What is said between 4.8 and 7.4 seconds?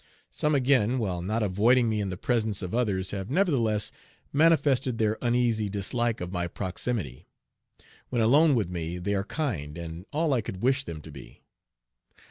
their uneasy dislike of my proximity.